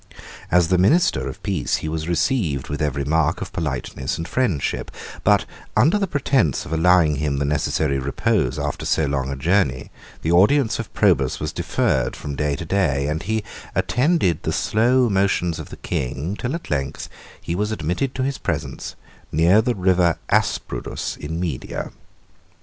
As 0.49 0.69
the 0.69 0.79
minister 0.79 1.27
of 1.29 1.43
peace, 1.43 1.75
he 1.85 1.87
was 1.87 2.07
received 2.07 2.69
with 2.69 2.81
every 2.81 3.05
mark 3.05 3.39
of 3.39 3.53
politeness 3.53 4.17
and 4.17 4.27
friendship; 4.27 4.89
but, 5.23 5.45
under 5.77 5.99
the 5.99 6.07
pretence 6.07 6.65
of 6.65 6.73
allowing 6.73 7.17
him 7.17 7.37
the 7.37 7.45
necessary 7.45 7.99
repose 7.99 8.57
after 8.57 8.83
so 8.83 9.05
long 9.05 9.29
a 9.29 9.35
journey, 9.35 9.91
the 10.23 10.31
audience 10.31 10.79
of 10.79 10.91
Probus 10.95 11.39
was 11.39 11.53
deferred 11.53 12.15
from 12.15 12.35
day 12.35 12.55
to 12.55 12.65
day; 12.65 13.05
and 13.05 13.21
he 13.21 13.43
attended 13.75 14.41
the 14.41 14.51
slow 14.51 15.07
motions 15.07 15.59
of 15.59 15.69
the 15.69 15.77
king, 15.77 16.35
till 16.35 16.55
at 16.55 16.71
length 16.71 17.07
he 17.39 17.53
was 17.53 17.71
admitted 17.71 18.15
to 18.15 18.23
his 18.23 18.39
presence, 18.39 18.95
near 19.31 19.61
the 19.61 19.75
River 19.75 20.17
Asprudus 20.31 21.15
in 21.15 21.39
Media. 21.39 21.91